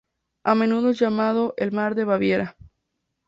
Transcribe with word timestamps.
A 0.43 0.55
menudo 0.55 0.89
es 0.89 0.97
llamado 0.99 1.53
el 1.57 1.71
"mar 1.71 1.93
de 1.93 2.05
Baviera". 2.05 2.57